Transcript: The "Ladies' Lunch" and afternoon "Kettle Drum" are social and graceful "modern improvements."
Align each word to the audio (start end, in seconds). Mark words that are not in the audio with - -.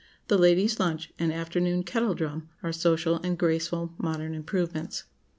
The 0.29 0.37
"Ladies' 0.39 0.79
Lunch" 0.79 1.13
and 1.19 1.31
afternoon 1.31 1.83
"Kettle 1.83 2.15
Drum" 2.15 2.49
are 2.63 2.71
social 2.71 3.17
and 3.17 3.37
graceful 3.37 3.93
"modern 3.99 4.33
improvements." 4.33 5.03